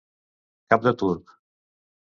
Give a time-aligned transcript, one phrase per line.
[0.75, 1.37] Cap de turc.